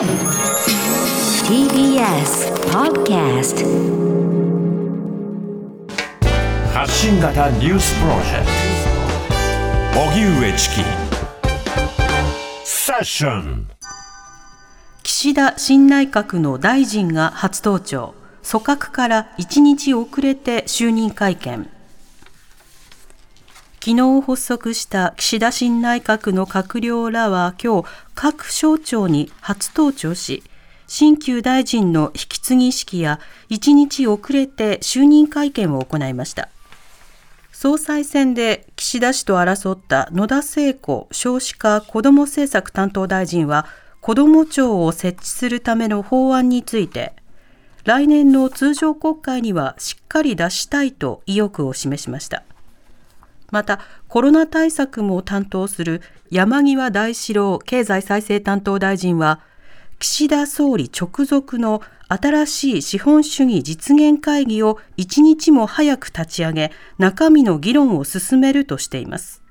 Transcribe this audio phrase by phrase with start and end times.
[0.00, 0.08] TBS
[2.72, 3.66] Podcast
[6.72, 8.46] 発信型ニュースプロジェク
[9.92, 10.00] ト。
[10.00, 10.76] 荻上チキ。
[12.64, 13.68] セッション。
[15.02, 18.14] 岸田新内閣の大臣が初登庁。
[18.48, 21.68] 組閣から1日遅れて就任会見
[23.82, 30.42] 昨日発足した岸田新内閣の閣僚らは今日各省庁に初登庁し
[30.86, 36.50] 新旧大臣の引き継ぎ式や1日遅れて就任会見を行いました。
[37.52, 43.66] 総裁選で岸田氏と争った野田聖子少子化子ども政策担当大臣は
[44.02, 47.14] 子ども庁を設置するための法案について
[47.84, 52.42] 来年の通常国会にはしっかり出したいと意欲を示しました。
[53.50, 59.40] またコロナ対策も担当する山際大志郎経済再生担当大臣は
[59.98, 69.42] 岸田総理直属の新しい資本主義実現会議を一日も早く立ち上げ中身の議論を進めるとしています。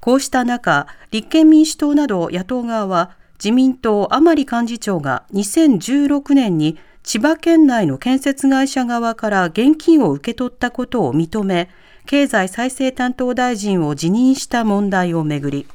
[0.00, 11.70] こうした中立憲民主党など野党側は自民党甘利幹事長が2016年に千葉県内の建設会社側から現金を受け取ったことを認め
[12.08, 15.66] 経済再生担当大臣を辞任した問題をめぐり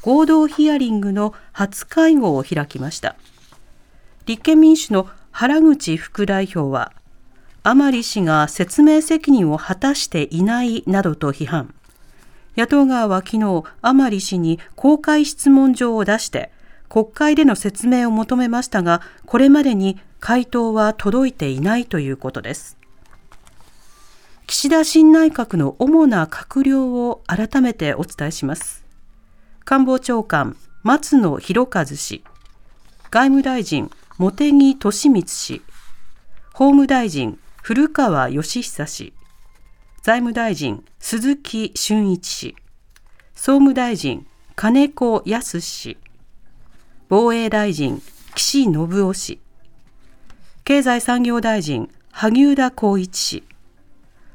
[0.00, 3.14] 合同ヒアリングの初会合を開きました。
[4.24, 6.94] 立憲民主の原口副代表は
[7.62, 11.74] 甘利氏が説明責任を果たしていないなどと批判。
[12.56, 16.52] 野党側は昨日甘利氏に公開質問状を出して
[16.88, 22.78] 国会での説明を求めましたがこれまでに回答は届いていないということです。
[24.54, 28.84] 岸田新内閣の主な閣僚を改めてお伝えします。
[29.64, 32.22] 官房長官、松野博一氏、
[33.10, 35.62] 外務大臣、茂木敏光氏、
[36.52, 39.14] 法務大臣、古川義久氏、
[40.02, 42.54] 財務大臣、鈴木俊一氏、
[43.34, 45.96] 総務大臣、金子康氏、
[47.08, 48.02] 防衛大臣、
[48.34, 49.40] 岸信夫氏、
[50.64, 53.44] 経済産業大臣、萩生田光一氏、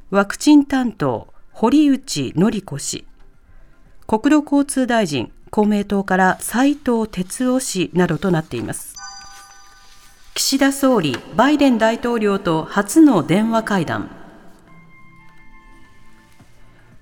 [0.10, 3.06] ワクチン担当、堀内典子氏、
[4.08, 8.96] 国土交通大臣、公明党から斉藤哲夫氏などとなっています。
[10.34, 14.10] 岸田総理、バイデン大統領と初の電話会談。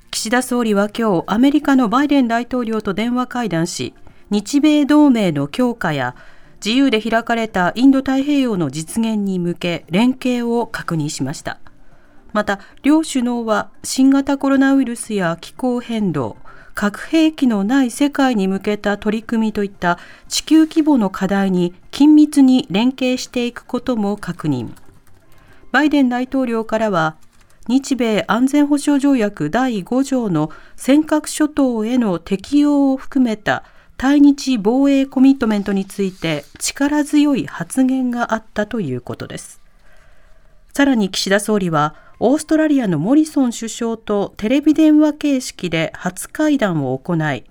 [0.09, 3.93] 岸田総理は今日、アメリカのバイデン大統領と電話会談し、
[4.31, 6.15] 日米同盟の強化や
[6.55, 11.59] 自由で開かれたインド太平洋の実現に向け連携を確認しました。
[12.35, 16.35] また両首脳は新型コロナウイルスや気候変動
[16.73, 19.97] 核兵器のない世界に向けた取り組みといった
[20.27, 24.73] 地球規模の課題に緊密に連携していくことも確認。
[25.71, 27.15] バイデン大統領からは
[27.69, 33.63] 日米安全保障条約第5条の尖閣諸島への適用を含めた
[33.95, 39.64] 対日防衛コミットメントについて力強い発言があったということです。
[40.75, 47.45] さらに岸田総理はオーストラリアのモリソン首相とテレビ電話形式で初会談を行い、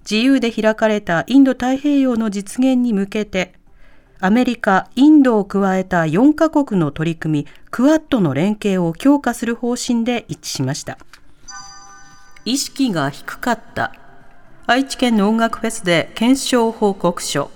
[0.00, 3.54] 自由で開かれたインド太平洋の実現に向けて、
[4.20, 10.98] アメリカ、インドを加えた4カ国の取り組み、クワッドの連携を強化する方針で一致しました。
[12.44, 13.94] 意識が低かった。
[14.66, 17.50] 愛知県の音楽フェスで検証報告書。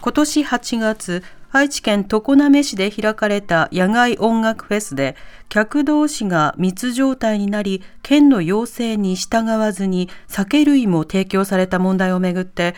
[0.00, 1.24] 今年8月、
[1.56, 5.14] 愛知県常滑市で開かれた野外音楽フェスで
[5.48, 12.74] 客同士が密状態になり県の要請に従わずに酒類も提供された問題をめぐって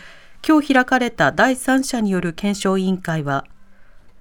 [0.47, 3.45] 今日開かれた第三者による検証委員会は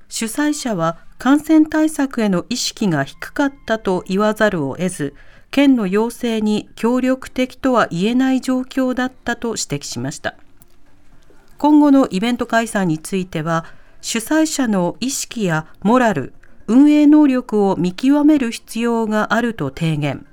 [0.08, 5.14] 主催者は感染対策への意識が低かったと言わざるを得ず
[5.50, 10.34] 県の要請に協力的とは言えない状況だったと指摘しました。
[11.58, 13.64] 今後のイベント開催については
[14.06, 16.32] 主催者の意識やモラル、
[16.68, 20.24] 運営能力を見極める必要があると提言。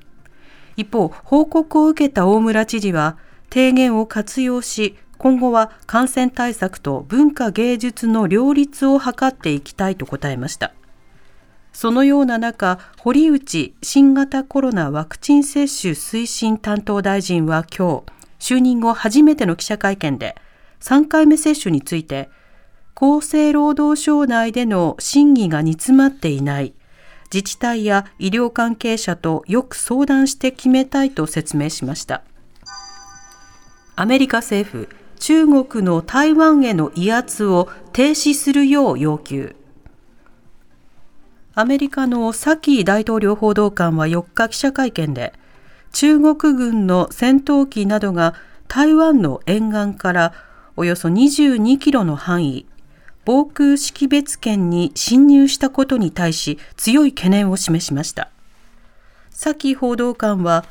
[0.77, 3.17] 一方、報告を受けた大村知事は、
[3.49, 10.71] 提言を活用し、今後は感染対策と文化芸術の両立を図っていきたいと答えました。
[11.71, 18.03] そのような中、堀内新型コロナワクチン接種推進担当大臣は今
[18.39, 20.35] 日、就任後初めての記者会見で、
[20.79, 22.29] 3回目接種について、
[23.03, 26.73] 厚生労働省内での審議が煮詰まっていない
[27.33, 32.23] 自治体や医療関係者とよく相談して決めたいと説明しました
[33.97, 34.87] アメリカ政府
[35.19, 39.55] 中国の台湾への威圧を停止するよう要求。
[41.55, 45.31] アメリカのサキ大統領報道官は4日記者会見で、
[45.93, 48.33] 中国軍の戦闘機などが
[48.67, 50.33] 台湾の沿岸から
[50.75, 52.65] およそ22キロの範囲、
[53.25, 58.29] 防空識別圏に侵入したことに対し強い懸念を示しました。
[59.29, 60.65] サキ報道官は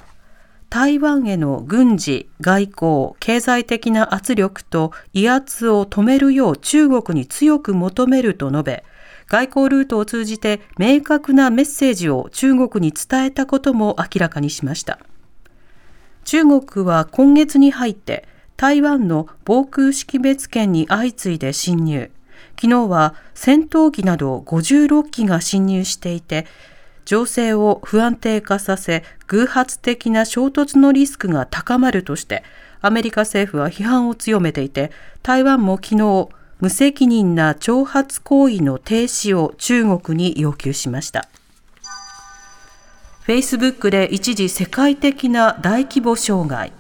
[0.71, 8.85] 台湾への軍事、外交、経済的な圧力と威圧を止めるよう中国に強く求めると述べ、
[9.27, 14.99] 外交ルートを通じて明確なメッセージを中国に伝えたことも明らかにしました。
[16.25, 18.27] 中国は今月に入って
[18.57, 22.11] 台湾の防空識別圏に相次いで侵入。
[22.63, 26.47] 昨日は戦闘機など56機が侵入していて、
[27.05, 32.45] 情勢を不安定化させ偶発的な衝突のリスクが高まるとして
[32.81, 34.93] アメリカ政府は批判を強めていて
[35.25, 36.29] 台湾も昨日
[36.61, 41.29] 無責任な挑発行為の停止を中国に要求しました。
[43.23, 46.73] フェイスブックで一時世界的な大規模障害。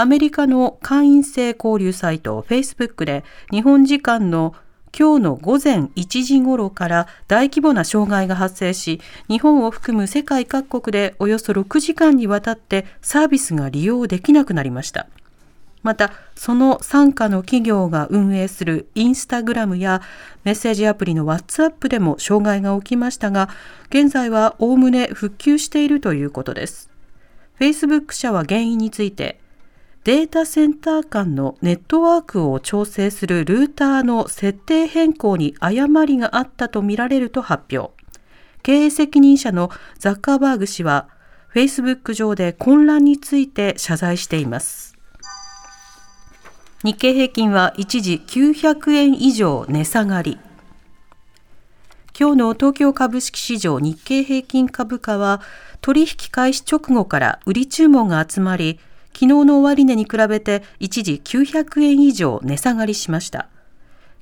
[0.00, 4.54] アメリカの会員制交流サイトフェイスブックで日本時間の
[4.96, 15.08] 今日の午前1時ごろから大規模な障害が発生し、日本を含む世界各国でおよそ6時間にわたってサービスが利用できなくなりました。
[15.82, 20.00] また、その傘下の企業が運営するインスタグラムや
[20.44, 23.48] メッセージアプリの WhatsApp でも障害が起きましたが、
[23.88, 26.88] 現在はおおむね復旧しているということです。
[27.58, 29.40] Facebook 社は原因について、
[30.08, 37.92] データセンター間のネットワークを調整するルーターの設定変更に誤りがあったとみられると発表。
[38.62, 41.10] 経営責任者のザッカーバーグ氏は、
[41.54, 44.96] Facebook 上で混乱について謝罪しています。
[46.82, 50.38] 日経平均は一時900円以上値下がり。
[52.18, 55.42] 今日の東京株式市場日経平均株価は
[55.82, 58.80] 取引開始直後から売り注文が集まり、
[59.12, 63.48] 昨日の終値に比べて一時900円以上値下がりしました。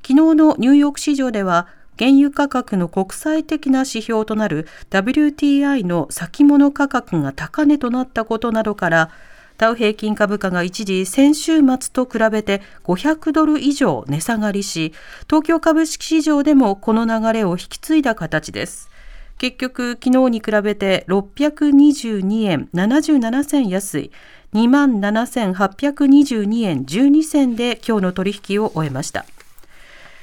[0.02, 1.66] 昨日のニューヨーク市場では
[1.98, 9.10] 原油価格の国際的な指標となる WTI の先物価格が高値となったことなどから
[9.58, 14.92] ダウ平均株価が一時先週末と比べて500ドル以上値下がりし
[15.24, 18.90] 東京株式市場でもこの流れを引き継いだ形です
[19.38, 24.10] 結局昨日に比べて622円77銭安い。
[24.54, 29.26] 27,822円12銭で今日の取引を終えました。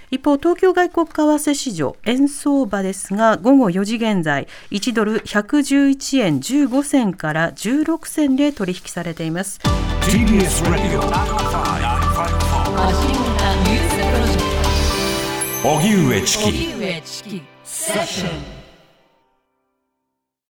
[0.10, 9.60] 一方、東京外国為替市場円相場ですが、午後4時現在、1ドル111円15銭から16銭で取引されています。